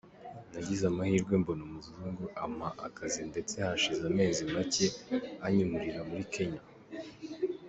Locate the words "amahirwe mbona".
0.91-1.61